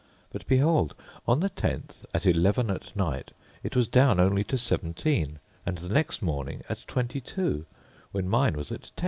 But, 0.31 0.47
behold! 0.47 0.95
on 1.27 1.41
the 1.41 1.49
10th, 1.51 2.05
at 2.11 2.25
eleven 2.25 2.71
at 2.71 2.95
night, 2.95 3.29
it 3.61 3.75
was 3.75 3.87
down 3.87 4.19
only 4.19 4.43
to 4.45 4.57
17, 4.57 5.37
and 5.63 5.77
the 5.77 5.93
next 5.93 6.23
morning 6.23 6.63
at 6.67 6.87
22, 6.87 7.67
when 8.11 8.27
mine 8.27 8.53
was 8.55 8.71
at 8.71 8.81
10. 8.95 8.95